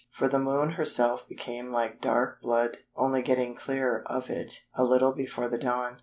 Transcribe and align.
For 0.09 0.27
the 0.27 0.39
Moon 0.39 0.71
herself 0.71 1.27
became 1.29 1.71
like 1.71 2.01
dark 2.01 2.41
blood, 2.41 2.77
only 2.95 3.21
getting 3.21 3.53
clear 3.53 4.01
of 4.07 4.31
it 4.31 4.63
a 4.73 4.83
little 4.83 5.13
before 5.13 5.47
the 5.47 5.59
dawn." 5.59 5.99